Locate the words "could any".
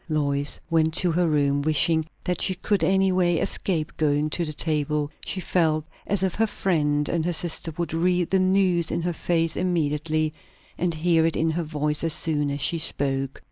2.55-3.11